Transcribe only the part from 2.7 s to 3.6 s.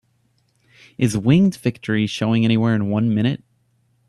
in one minute?